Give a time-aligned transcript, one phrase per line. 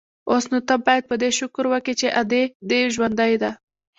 [0.29, 3.51] اوس نو ته بايد په دې شکر وکې چې ادې دې ژوندۍ ده.